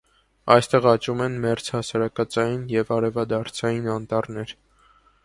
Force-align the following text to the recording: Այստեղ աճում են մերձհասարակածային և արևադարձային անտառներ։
Այստեղ 0.53 0.85
աճում 0.91 1.19
են 1.25 1.35
մերձհասարակածային 1.43 2.63
և 2.77 2.89
արևադարձային 2.97 3.91
անտառներ։ 3.97 4.57